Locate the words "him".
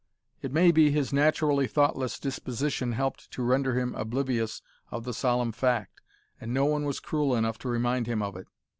3.77-3.93, 8.07-8.23